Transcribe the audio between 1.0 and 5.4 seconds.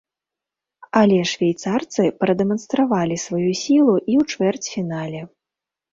Але швейцарцы прадэманстравалі сваю сілу і ў чвэрцьфінале.